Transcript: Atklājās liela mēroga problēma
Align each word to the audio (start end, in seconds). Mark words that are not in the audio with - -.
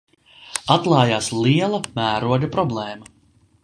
Atklājās 0.75 1.29
liela 1.43 1.83
mēroga 2.01 2.53
problēma 2.59 3.19